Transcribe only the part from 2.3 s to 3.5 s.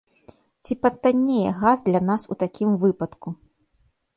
у такім выпадку?